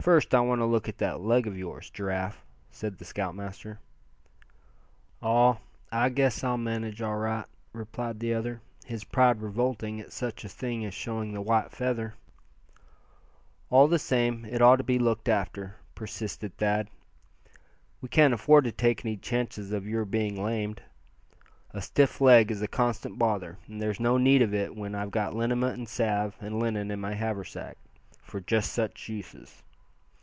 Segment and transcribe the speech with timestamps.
[0.00, 3.80] "First, I want to look at that leg of yours, Giraffe," said the scoutmaster.
[5.20, 5.58] "Aw!
[6.14, 7.44] guess I'll manage all right,"
[7.74, 12.14] replied the other, his pride revolting at such a thing as showing the white feather.
[13.68, 16.88] "All the same, it ought to be looked after," persisted Thad.
[18.00, 20.80] "We can't afford to take any chances of your being lamed.
[21.72, 23.58] A stiff leg is a constant bother.
[23.68, 26.98] And there's no need of it when I've got liniment and salve and linen in
[27.00, 27.76] my haversack,
[28.22, 29.62] for just such uses.